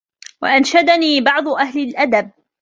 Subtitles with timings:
[0.41, 2.31] وَأَنْشَدَنِي بَعْضُ أَهْلِ الْأَدَبِ